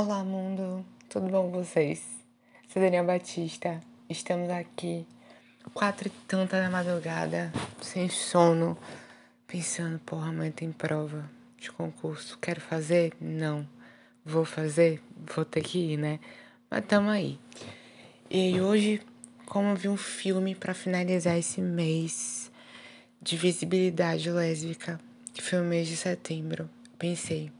[0.00, 0.86] Olá, mundo!
[1.08, 2.00] Tudo bom com vocês?
[2.72, 3.80] Daniel Batista.
[4.08, 5.04] Estamos aqui,
[5.74, 7.52] quatro e tanta da madrugada,
[7.82, 8.78] sem sono,
[9.44, 12.38] pensando, porra, amanhã tem prova de concurso.
[12.40, 13.12] Quero fazer?
[13.20, 13.68] Não.
[14.24, 15.02] Vou fazer?
[15.34, 16.20] Vou ter que ir, né?
[16.70, 17.36] Mas tamo aí.
[18.30, 19.02] E hoje,
[19.46, 22.52] como eu vi um filme para finalizar esse mês
[23.20, 25.00] de visibilidade lésbica,
[25.34, 27.50] que foi o mês de setembro, pensei,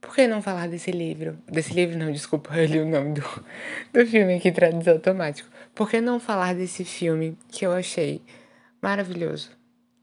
[0.00, 1.38] por que não falar desse livro?
[1.46, 3.44] Desse livro não, desculpa, eu li o nome do,
[3.92, 5.48] do filme aqui, traduzido automático.
[5.74, 8.20] Por que não falar desse filme que eu achei
[8.80, 9.50] maravilhoso?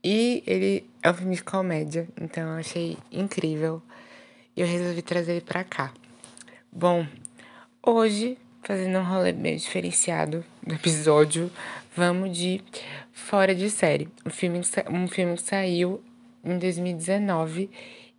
[0.04, 3.82] E ele é um filme de comédia, então eu achei incrível.
[4.56, 5.92] E eu resolvi trazer ele pra cá.
[6.72, 7.08] Bom,
[7.82, 11.52] hoje, fazendo um rolê bem diferenciado do episódio,
[11.96, 12.62] vamos de
[13.12, 14.08] Fora de Série.
[14.26, 16.02] Um filme, um filme que saiu
[16.44, 17.70] em 2019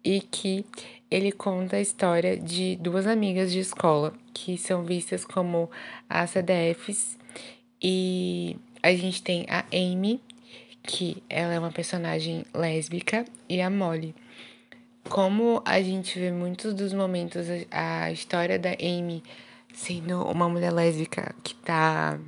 [0.02, 0.65] e que
[1.10, 5.71] ele conta a história de duas amigas de escola que são vistas como
[6.09, 7.16] as CDFs
[7.82, 10.21] e a gente tem a Amy,
[10.82, 14.15] que ela é uma personagem lésbica, e a Molly.
[15.09, 19.23] Como a gente vê muitos dos momentos a história da Amy
[19.73, 22.18] sendo uma mulher lésbica que tá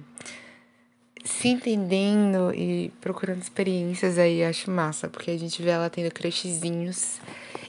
[1.25, 7.21] se entendendo e procurando experiências aí, acho massa, porque a gente vê ela tendo crushzinhos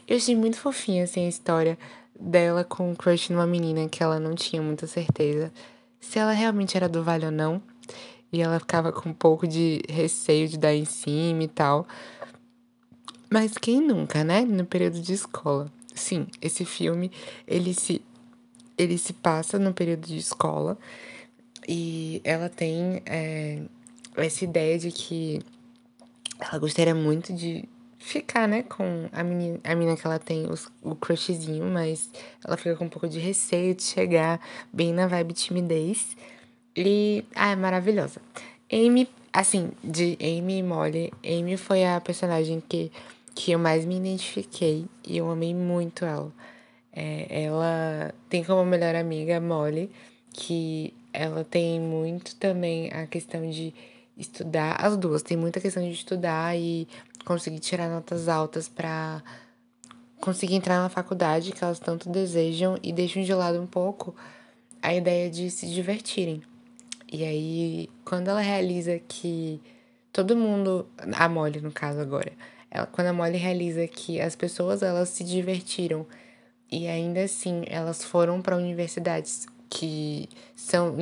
[0.09, 1.77] eu achei muito fofinha, assim, a história
[2.19, 5.53] dela com um crush numa menina que ela não tinha muita certeza
[5.99, 7.61] se ela realmente era do Vale ou não.
[8.31, 11.87] E ela ficava com um pouco de receio de dar em cima e tal.
[13.29, 14.41] Mas quem nunca, né?
[14.41, 15.71] No período de escola.
[15.93, 17.11] Sim, esse filme,
[17.47, 18.01] ele se,
[18.77, 20.77] ele se passa no período de escola.
[21.67, 23.61] E ela tem é,
[24.15, 25.41] essa ideia de que
[26.39, 27.67] ela gostaria muito de
[27.99, 32.09] ficar, né, com a menina, a menina que ela tem os, o crushzinho, mas
[32.43, 34.39] ela fica com um pouco de receio de chegar
[34.71, 36.15] bem na vibe timidez.
[36.75, 38.21] E, ah, é maravilhosa.
[38.71, 42.89] Amy, assim, de Amy e Molly, Amy foi a personagem que,
[43.35, 46.31] que eu mais me identifiquei e eu amei muito ela.
[46.93, 49.91] É, ela tem como melhor amiga Molly,
[50.31, 53.73] que ela tem muito também a questão de
[54.17, 56.87] estudar, as duas tem muita questão de estudar e
[57.29, 59.21] conseguir tirar notas altas para
[60.19, 64.15] conseguir entrar na faculdade que elas tanto desejam e deixam de lado um pouco
[64.81, 66.41] a ideia de se divertirem.
[67.11, 69.61] E aí, quando ela realiza que
[70.11, 72.31] todo mundo, a Molly no caso agora,
[72.71, 76.07] ela, quando a Molly realiza que as pessoas elas se divertiram
[76.71, 80.95] e ainda assim elas foram para universidades que são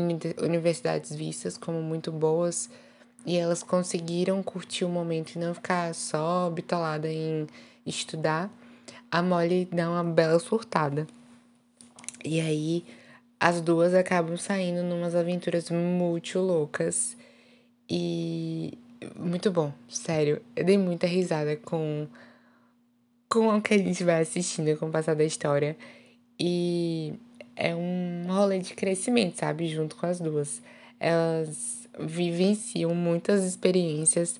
[0.43, 2.69] universidades vistas como muito boas,
[3.25, 7.47] e elas conseguiram curtir o momento e não ficar só bitolada em
[7.85, 8.49] estudar,
[9.11, 11.07] a Molly dá uma bela surtada.
[12.23, 12.85] E aí
[13.39, 17.15] as duas acabam saindo numas aventuras muito loucas.
[17.89, 18.77] E
[19.15, 20.41] muito bom, sério.
[20.55, 22.07] Eu dei muita risada com,
[23.29, 25.77] com o que a gente vai assistindo com o passar da história.
[26.39, 27.13] E
[27.55, 29.67] é um rolê de crescimento, sabe?
[29.67, 30.61] Junto com as duas.
[30.99, 34.39] Elas vivenciam muitas experiências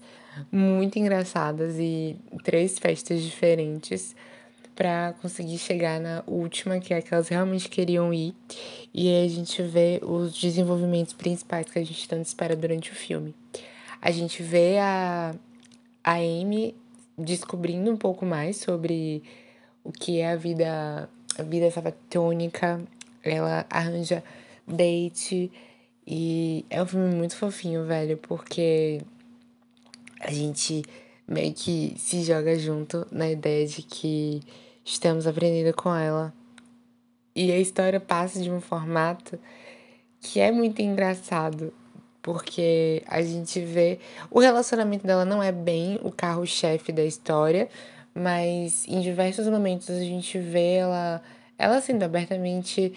[0.51, 4.15] muito engraçadas e três festas diferentes
[4.75, 8.35] para conseguir chegar na última, que é que elas realmente queriam ir.
[8.93, 12.95] E aí a gente vê os desenvolvimentos principais que a gente tanto espera durante o
[12.95, 13.33] filme.
[13.99, 15.33] A gente vê a,
[16.03, 16.75] a Amy
[17.17, 19.23] descobrindo um pouco mais sobre
[19.83, 22.79] o que é a vida, a vida sabatônica.
[23.23, 24.23] Ela arranja
[24.67, 25.51] date,
[26.07, 29.01] e é um filme muito fofinho, velho, porque
[30.21, 30.81] a gente
[31.27, 34.41] meio que se joga junto na ideia de que
[34.85, 36.33] estamos aprendendo com ela.
[37.35, 39.37] E a história passa de um formato
[40.21, 41.73] que é muito engraçado,
[42.21, 43.99] porque a gente vê.
[44.31, 47.67] O relacionamento dela não é bem o carro-chefe da história,
[48.15, 51.21] mas em diversos momentos a gente vê ela,
[51.57, 52.93] ela sendo abertamente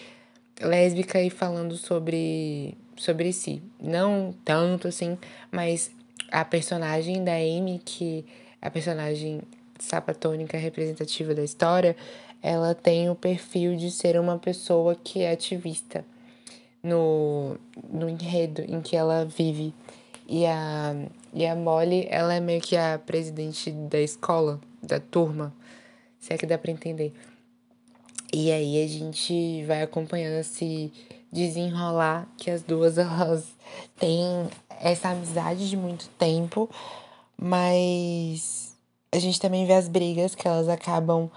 [0.60, 3.62] lésbica e falando sobre sobre si.
[3.80, 5.16] Não tanto assim,
[5.50, 5.90] mas
[6.30, 8.24] a personagem da Amy, que
[8.60, 9.40] é a personagem
[9.78, 11.96] sapatônica representativa da história,
[12.42, 16.04] ela tem o perfil de ser uma pessoa que é ativista
[16.82, 17.56] no,
[17.90, 19.74] no enredo em que ela vive.
[20.28, 20.94] E a,
[21.34, 25.52] e a Molly, ela é meio que a presidente da escola, da turma,
[26.18, 27.12] se é que dá pra entender.
[28.32, 30.92] E aí a gente vai acompanhando esse
[31.32, 33.44] desenrolar que as duas elas
[33.98, 34.48] têm
[34.80, 36.70] essa amizade de muito tempo,
[37.36, 38.76] mas
[39.12, 41.30] a gente também vê as brigas que elas acabam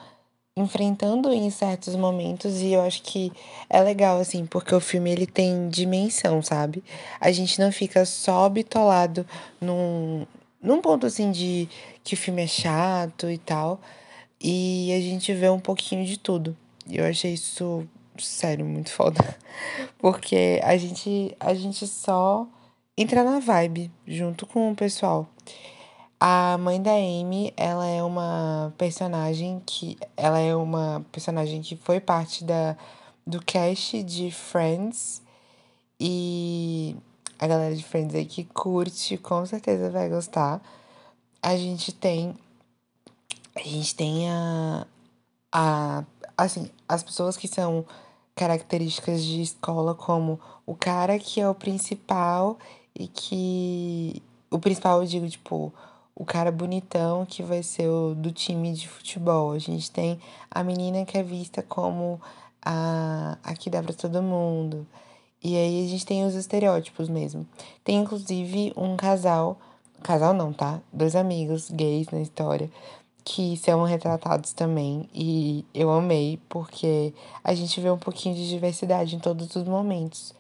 [0.56, 3.32] enfrentando em certos momentos e eu acho que
[3.68, 6.84] é legal assim, porque o filme ele tem dimensão, sabe?
[7.20, 9.26] A gente não fica só bitolado
[9.60, 10.28] num
[10.62, 11.68] num ponto assim de
[12.04, 13.82] que o filme é chato e tal,
[14.42, 16.56] e a gente vê um pouquinho de tudo.
[16.88, 17.88] E eu achei isso
[18.18, 19.38] sério muito foda,
[19.98, 22.48] porque a gente a gente só
[22.98, 25.28] entra na vibe junto com o pessoal.
[26.20, 32.00] A mãe da Amy, ela é uma personagem que ela é uma personagem que foi
[32.00, 32.78] parte da
[33.26, 35.22] do cast de Friends
[36.00, 36.96] e
[37.40, 40.62] a galera de Friends aí que curte, com certeza vai gostar.
[41.42, 42.36] A gente tem
[43.56, 44.88] a gente tem a
[45.52, 46.04] a
[46.38, 47.86] assim, as pessoas que são
[48.36, 52.58] características de escola como o cara que é o principal
[52.96, 55.74] e que o principal eu digo tipo
[56.16, 59.52] o cara bonitão que vai ser o do time de futebol.
[59.52, 60.20] A gente tem
[60.50, 62.22] a menina que é vista como
[62.64, 64.86] a, a que dá pra todo mundo.
[65.44, 67.48] E aí a gente tem os estereótipos mesmo.
[67.84, 69.60] Tem inclusive um casal,
[70.02, 70.80] casal não, tá?
[70.92, 72.70] Dois amigos gays na história
[73.24, 79.16] que são retratados também e eu amei porque a gente vê um pouquinho de diversidade
[79.16, 80.34] em todos os momentos.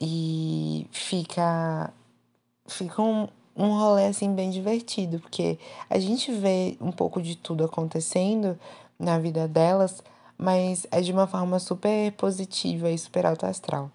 [0.00, 1.92] E fica
[2.66, 5.58] fica um, um rolê assim bem divertido, porque
[5.90, 8.58] a gente vê um pouco de tudo acontecendo
[8.98, 10.02] na vida delas,
[10.38, 13.90] mas é de uma forma super positiva e super alto astral.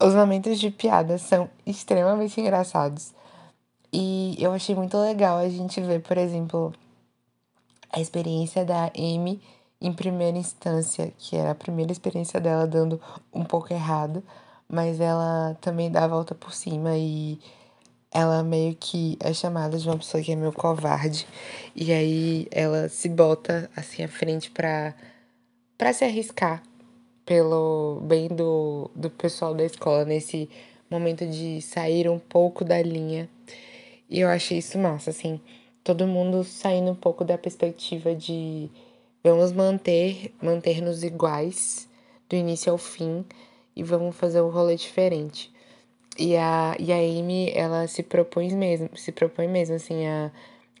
[0.00, 3.12] Os momentos de piada são extremamente engraçados.
[3.92, 6.72] E eu achei muito legal a gente ver, por exemplo,
[7.90, 9.40] a experiência da Amy
[9.80, 13.00] em primeira instância, que era a primeira experiência dela dando
[13.32, 14.22] um pouco errado,
[14.68, 17.38] mas ela também dá a volta por cima e
[18.10, 21.26] ela meio que é chamada de uma pessoa que é meio covarde.
[21.76, 24.94] E aí ela se bota assim à frente pra,
[25.76, 26.62] pra se arriscar
[27.24, 30.48] pelo bem do, do pessoal da escola nesse
[30.90, 33.28] momento de sair um pouco da linha.
[34.08, 35.38] E eu achei isso massa, assim,
[35.88, 38.68] todo mundo saindo um pouco da perspectiva de
[39.24, 41.88] vamos manter, manter-nos iguais
[42.28, 43.24] do início ao fim
[43.74, 45.50] e vamos fazer um rolê diferente.
[46.18, 50.30] E a, e a Amy, ela se propõe mesmo, se propõe mesmo, assim, a,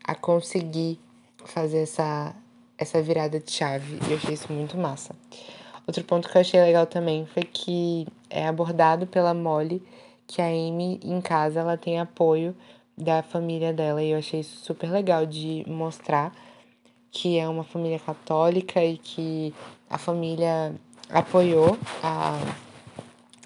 [0.04, 1.00] a conseguir
[1.42, 2.36] fazer essa,
[2.76, 3.98] essa virada de chave.
[4.06, 5.16] E eu achei isso muito massa.
[5.86, 9.82] Outro ponto que eu achei legal também foi que é abordado pela Molly
[10.26, 12.54] que a Amy, em casa, ela tem apoio
[12.98, 14.02] da família dela.
[14.02, 16.32] E eu achei isso super legal de mostrar
[17.10, 19.54] que é uma família católica e que
[19.88, 20.74] a família
[21.10, 22.38] apoiou a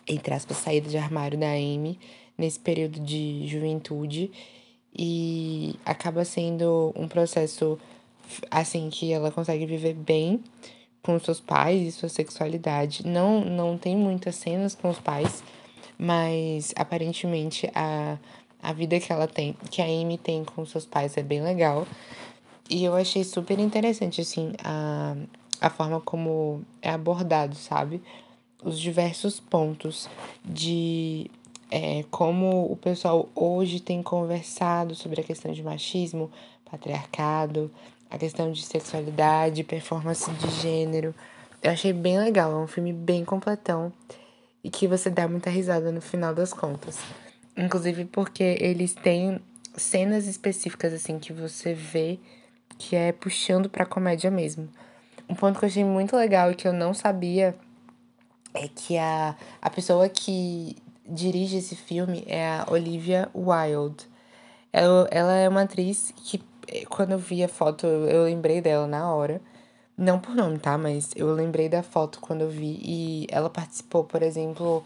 [0.06, 1.98] entre aspas, saída de armário da Amy
[2.36, 4.30] nesse período de juventude
[4.94, 7.78] e acaba sendo um processo
[8.50, 10.42] assim que ela consegue viver bem
[11.02, 13.06] com seus pais e sua sexualidade.
[13.06, 15.42] Não não tem muitas cenas com os pais,
[15.98, 18.18] mas aparentemente a
[18.62, 21.86] a vida que ela tem, que a Amy tem com seus pais é bem legal.
[22.70, 25.16] E eu achei super interessante assim a
[25.60, 28.02] a forma como é abordado, sabe?
[28.62, 30.08] os diversos pontos
[30.44, 31.30] de
[31.70, 36.30] é, como o pessoal hoje tem conversado sobre a questão de machismo,
[36.70, 37.70] patriarcado,
[38.10, 41.14] a questão de sexualidade, performance de gênero.
[41.62, 43.92] Eu achei bem legal, é um filme bem completão
[44.62, 46.98] e que você dá muita risada no final das contas.
[47.56, 49.40] Inclusive porque eles têm
[49.76, 52.18] cenas específicas assim que você vê
[52.78, 54.68] que é puxando pra comédia mesmo.
[55.28, 57.54] Um ponto que eu achei muito legal e que eu não sabia
[58.54, 64.06] é que a, a pessoa que dirige esse filme é a Olivia Wilde.
[64.72, 66.42] Ela, ela é uma atriz que,
[66.88, 69.40] quando eu vi a foto, eu, eu lembrei dela na hora.
[69.96, 70.78] Não por nome, tá?
[70.78, 72.80] Mas eu lembrei da foto quando eu vi.
[72.82, 74.82] E ela participou, por exemplo,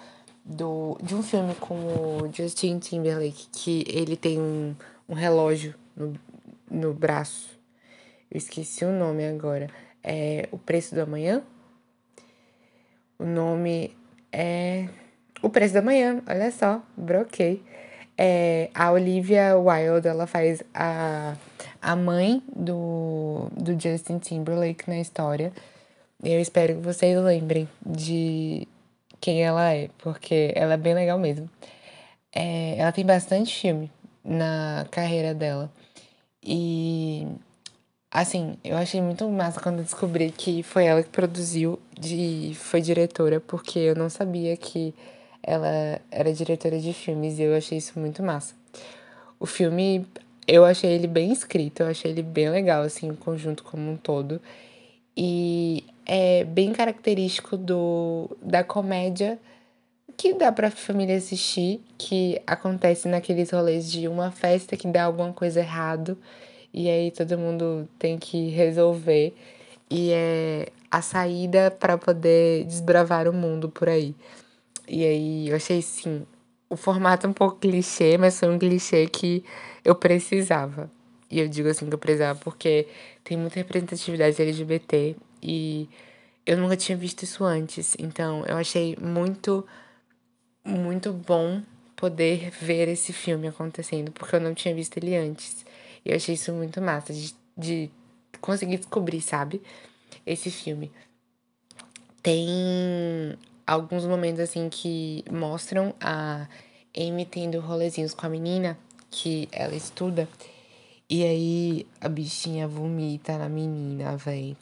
[0.47, 4.75] do, de um filme com o Justin Timberlake, que ele tem um,
[5.09, 6.15] um relógio no,
[6.71, 7.59] no braço.
[8.31, 9.69] Eu esqueci o nome agora.
[10.03, 11.43] É O Preço do Amanhã?
[13.19, 13.97] O nome
[14.31, 14.89] é
[15.43, 17.63] O Preço da Manhã, olha só, broquei.
[18.17, 21.37] É, a Olivia Wilde, ela faz a,
[21.83, 25.53] a mãe do, do Justin Timberlake na história.
[26.23, 28.67] Eu espero que vocês lembrem de
[29.21, 31.49] quem ela é, porque ela é bem legal mesmo.
[32.35, 33.91] É, ela tem bastante filme
[34.25, 35.71] na carreira dela.
[36.43, 37.27] E
[38.11, 43.41] Assim, eu achei muito massa quando descobri que foi ela que produziu e foi diretora,
[43.41, 44.95] porque eu não sabia que
[45.43, 48.55] ela era diretora de filmes e eu achei isso muito massa.
[49.39, 50.07] O filme,
[50.49, 53.99] eu achei ele bem escrito, eu achei ele bem legal, assim, o conjunto como um
[53.99, 54.41] todo.
[55.15, 59.39] E é bem característico do, da comédia
[60.17, 65.33] que dá pra família assistir, que acontece naqueles rolês de uma festa que dá alguma
[65.33, 66.17] coisa errado
[66.73, 69.35] e aí todo mundo tem que resolver
[69.91, 74.15] e é a saída para poder desbravar o mundo por aí.
[74.89, 76.25] E aí eu achei sim,
[76.71, 79.45] o formato é um pouco clichê, mas foi um clichê que
[79.85, 80.91] eu precisava.
[81.31, 82.87] E eu digo assim que eu precisava porque
[83.25, 85.89] tem muita representatividade LGBT e
[86.45, 87.97] eu nunca tinha visto isso antes.
[87.99, 89.65] Então eu achei muito,
[90.65, 91.63] muito bom
[91.95, 95.65] poder ver esse filme acontecendo, porque eu não tinha visto ele antes.
[96.05, 97.91] E eu achei isso muito massa de, de
[98.41, 99.63] conseguir descobrir, sabe?
[100.27, 100.91] Esse filme.
[102.23, 106.49] Tem alguns momentos assim que mostram a
[106.97, 108.77] Amy tendo rolezinhos com a menina
[109.11, 110.29] que ela estuda.
[111.09, 114.57] E aí a bichinha vomita na menina, véi.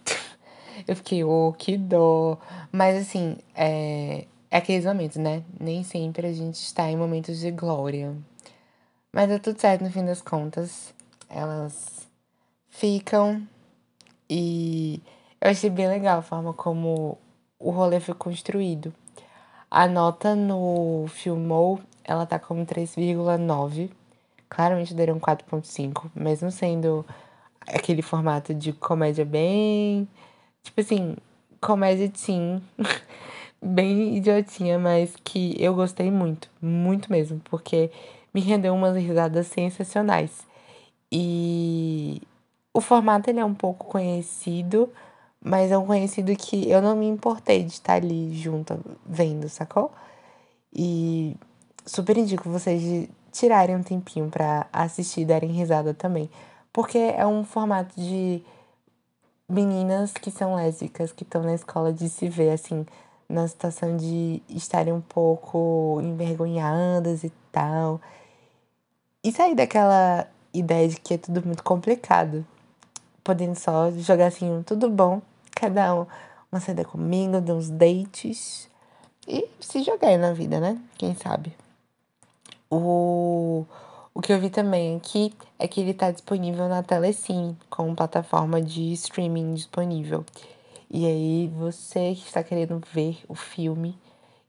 [0.87, 2.39] Eu fiquei, oh, que dó.
[2.73, 5.43] Mas assim, é, é aqueles momentos, né?
[5.59, 8.15] Nem sempre a gente está em momentos de glória.
[9.13, 10.95] Mas é tudo certo no fim das contas.
[11.29, 12.09] Elas
[12.69, 13.47] ficam
[14.29, 15.03] e
[15.41, 17.19] eu achei bem legal a forma como
[17.59, 18.93] o rolê foi construído.
[19.71, 23.91] A nota no Filmou, ela tá como 3,9.
[24.49, 27.05] Claramente daria um 4,5, mesmo sendo
[27.67, 30.09] aquele formato de comédia bem.
[30.65, 31.17] Tipo assim,
[31.61, 32.61] comédia sim.
[33.65, 37.91] bem idiotinha, mas que eu gostei muito, muito mesmo, porque
[38.33, 40.47] me rendeu umas risadas sensacionais.
[41.11, 42.21] E
[42.75, 44.91] o formato ele é um pouco conhecido,
[45.41, 49.91] mas é um conhecido que eu não me importei de estar ali junto, vendo, sacou?
[50.75, 51.37] E
[51.87, 56.29] super indico vocês de tirarem um tempinho para assistir e darem risada também.
[56.73, 58.43] Porque é um formato de
[59.49, 62.87] meninas que são lésbicas, que estão na escola de se ver, assim,
[63.29, 68.01] na situação de estarem um pouco envergonhadas e tal.
[69.23, 72.47] E sair daquela ideia de que é tudo muito complicado.
[73.23, 75.23] Podendo só jogar assim, tudo bom,
[75.55, 76.07] cada um
[76.55, 78.71] uma saída comigo, dar uns dates
[79.27, 80.81] e se jogar na vida, né?
[80.97, 81.53] Quem sabe?
[82.71, 83.65] O,
[84.15, 88.63] o que eu vi também aqui é que ele está disponível na Telecine, como plataforma
[88.63, 90.25] de streaming disponível.
[90.89, 93.99] E aí, você que está querendo ver o filme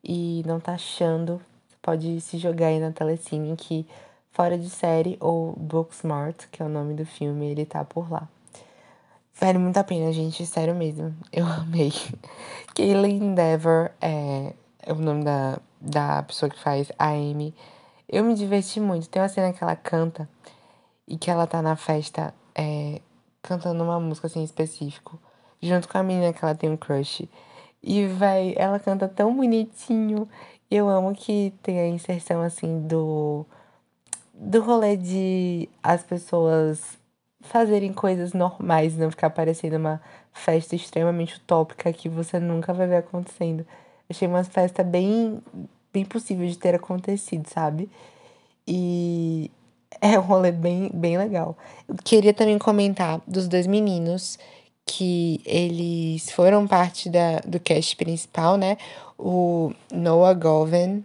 [0.04, 1.42] e não tá achando,
[1.82, 3.88] pode se jogar aí na Telecine, que
[4.36, 8.28] Fora de Série ou Booksmart, que é o nome do filme, ele tá por lá.
[9.40, 11.16] Vale muito a pena, gente, sério mesmo.
[11.32, 11.94] Eu amei.
[12.76, 14.54] Kaylee Endeavor é,
[14.84, 17.54] é o nome da, da pessoa que faz a Amy.
[18.08, 19.10] Eu me diverti muito.
[19.10, 20.30] Tem uma cena que ela canta
[21.08, 23.02] e que ela tá na festa é,
[23.42, 25.20] cantando uma música assim específico,
[25.62, 27.28] junto com a menina que ela tem um crush.
[27.82, 30.28] E vai, ela canta tão bonitinho.
[30.70, 33.46] Eu amo que tem a inserção assim do
[34.38, 36.98] do rolê de as pessoas
[37.42, 40.02] fazerem coisas normais, não ficar parecendo uma
[40.34, 43.66] festa extremamente utópica que você nunca vai ver acontecendo.
[44.10, 45.42] Achei uma festa bem,
[45.96, 47.90] bem possível de ter acontecido, sabe?
[48.68, 49.50] E
[50.02, 51.58] é um rolê bem, bem legal.
[51.88, 54.38] Eu queria também comentar dos dois meninos
[54.86, 58.78] que eles foram parte da, do cast principal, né?
[59.18, 61.02] O Noah Govan,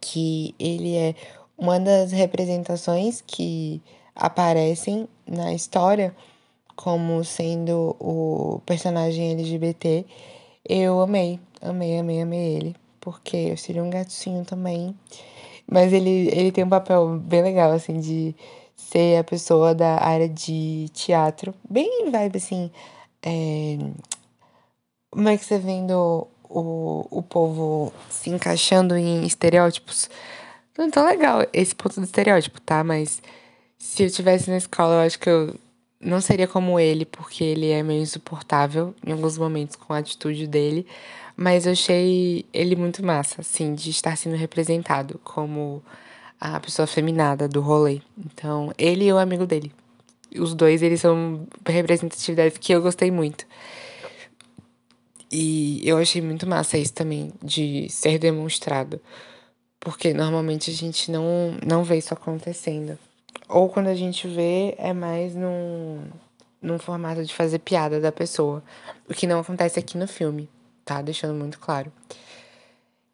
[0.00, 1.14] que ele é
[1.58, 3.82] uma das representações que
[4.14, 6.14] aparecem na história
[6.76, 10.04] como sendo o personagem LGBT,
[10.68, 14.92] eu amei, amei, amei, amei ele, porque eu seria um gatinho também.
[15.64, 18.34] Mas ele, ele tem um papel bem legal, assim, de
[18.74, 21.54] ser a pessoa da área de teatro.
[21.70, 22.68] Bem vibe, assim.
[23.22, 23.78] É...
[25.08, 30.10] Como é que você vendo o, o povo se encaixando em estereótipos?
[30.76, 32.82] Não tão legal esse ponto do estereótipo, tá?
[32.82, 33.22] Mas
[33.78, 35.54] se eu tivesse na escola, eu acho que eu
[36.00, 40.48] não seria como ele, porque ele é meio insuportável em alguns momentos com a atitude
[40.48, 40.84] dele.
[41.36, 45.82] Mas eu achei ele muito massa, assim, de estar sendo representado como
[46.40, 48.00] a pessoa feminada do rolê.
[48.18, 49.72] Então, ele e o amigo dele.
[50.38, 53.46] Os dois, eles são representatividades que eu gostei muito.
[55.30, 59.00] E eu achei muito massa isso também, de ser demonstrado
[59.86, 62.98] porque normalmente a gente não, não vê isso acontecendo.
[63.48, 66.00] Ou quando a gente vê, é mais num,
[66.60, 68.64] num formato de fazer piada da pessoa.
[69.08, 70.48] O que não acontece aqui no filme,
[70.86, 71.02] tá?
[71.02, 71.92] Deixando muito claro.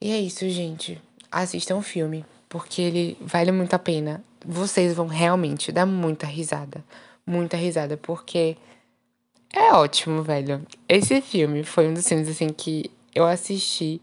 [0.01, 1.01] E é isso, gente.
[1.31, 4.23] Assistam o filme, porque ele vale muito a pena.
[4.47, 6.85] Vocês vão realmente dar muita risada.
[7.27, 8.57] Muita risada, porque
[9.53, 10.65] é ótimo, velho.
[10.89, 14.01] Esse filme foi um dos filmes, assim, que eu assisti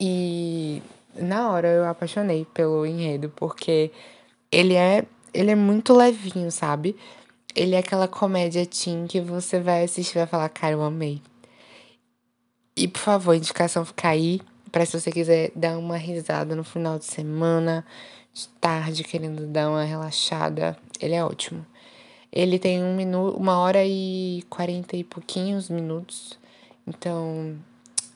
[0.00, 0.80] e
[1.16, 3.90] na hora eu apaixonei pelo enredo, porque
[4.50, 6.94] ele é, ele é muito levinho, sabe?
[7.54, 11.20] Ele é aquela comédia teen que você vai assistir e vai falar, cara, eu amei.
[12.78, 16.96] E por favor, indicação fica aí, para se você quiser dar uma risada no final
[16.96, 17.84] de semana,
[18.32, 21.66] de tarde, querendo dar uma relaxada, ele é ótimo.
[22.30, 26.38] Ele tem um minuto, uma hora e quarenta e pouquinhos minutos,
[26.86, 27.56] então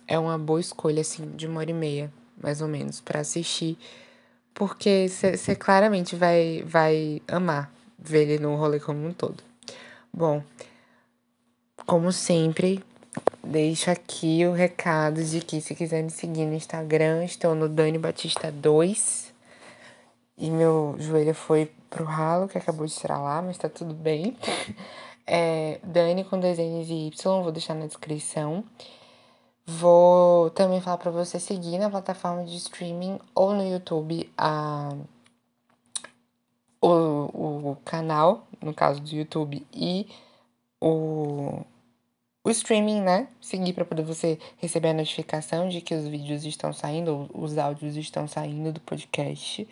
[0.07, 3.77] é uma boa escolha, assim, de uma hora e meia, mais ou menos, para assistir,
[4.55, 9.43] porque você claramente vai, vai amar ver ele no rolê como um todo.
[10.13, 10.41] Bom,
[11.85, 12.85] como sempre,
[13.53, 17.99] deixo aqui o recado de que se quiser me seguir no Instagram, estou no Dani
[17.99, 19.31] Batista 2.
[20.39, 24.37] E meu joelho foi pro ralo, que acabou de tirar lá, mas tá tudo bem.
[25.25, 28.65] É, Dani com dois N's e Y, vou deixar na descrição.
[29.65, 34.93] Vou também falar para você seguir na plataforma de streaming ou no YouTube a,
[36.81, 40.09] o, o canal, no caso do YouTube, e
[40.81, 41.65] o,
[42.45, 43.29] o streaming, né?
[43.41, 47.97] Seguir para poder você receber a notificação de que os vídeos estão saindo, os áudios
[47.97, 49.69] estão saindo do podcast.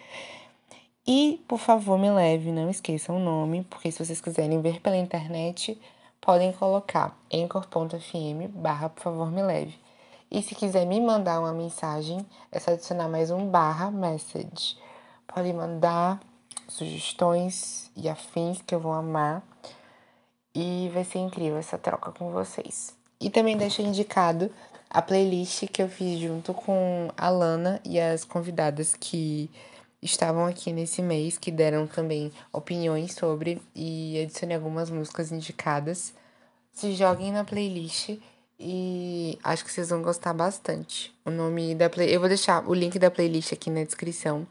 [1.07, 4.97] E, por favor, me leve, não esqueçam o nome, porque se vocês quiserem ver pela
[4.97, 5.81] internet,
[6.21, 9.75] podem colocar anchor.fm barra por favor me leve.
[10.31, 14.77] E se quiser me mandar uma mensagem, é só adicionar mais um barra message.
[15.27, 16.21] Podem mandar
[16.69, 19.43] sugestões e afins que eu vou amar.
[20.55, 22.95] E vai ser incrível essa troca com vocês.
[23.21, 24.51] E também deixo indicado
[24.89, 29.49] a playlist que eu fiz junto com a Lana e as convidadas que
[30.03, 36.13] estavam aqui nesse mês, que deram também opiniões sobre e adicionei algumas músicas indicadas.
[36.73, 38.19] Se joguem na playlist
[38.59, 41.15] e acho que vocês vão gostar bastante.
[41.25, 42.15] O nome da play...
[42.15, 44.47] eu vou deixar o link da playlist aqui na descrição.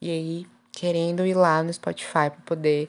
[0.00, 2.88] E aí, querendo ir lá no Spotify para poder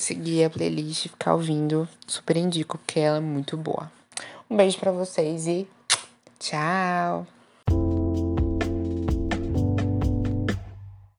[0.00, 3.90] seguir a playlist e ficar ouvindo, super indico porque ela é muito boa.
[4.48, 5.68] Um beijo para vocês e
[6.38, 7.26] tchau.